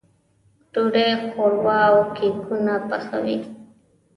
ډوډۍ، 0.71 1.07
ښوروا 1.31 1.79
او 1.91 1.97
کيکونه 2.15 2.73
پخوي. 2.87 3.37